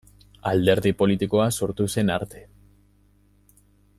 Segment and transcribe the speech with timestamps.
[0.51, 2.43] Alderdi politikoa sortu zen arte.